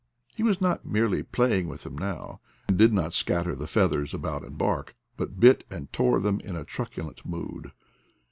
[0.35, 4.43] He was not merely playing with them now, and did not scatter the feathers about
[4.43, 7.71] and bark, but bit and tore them in a truculent mood.